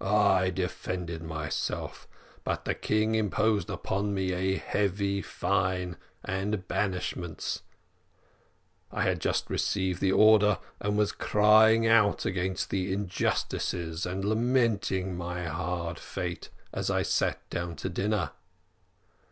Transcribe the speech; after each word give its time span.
I 0.00 0.50
defended 0.50 1.22
myself, 1.22 2.08
but 2.42 2.64
the 2.64 2.74
king 2.74 3.14
imposed 3.14 3.70
upon 3.70 4.12
me 4.14 4.32
a 4.32 4.56
heavy 4.56 5.22
fine 5.22 5.96
and 6.24 6.66
banishment. 6.66 7.62
I 8.90 9.02
had 9.02 9.20
just 9.20 9.48
received 9.48 10.00
the 10.00 10.10
order, 10.10 10.58
and 10.80 10.98
was 10.98 11.12
crying 11.12 11.86
out 11.86 12.24
against 12.26 12.70
the 12.70 12.92
injustice, 12.92 13.74
and 14.04 14.24
lamenting 14.24 15.16
my 15.16 15.44
hard 15.44 16.00
fate, 16.00 16.48
as 16.74 16.90
I 16.90 17.02
sat 17.02 17.48
down 17.48 17.76
to 17.76 17.88
dinner. 17.88 18.32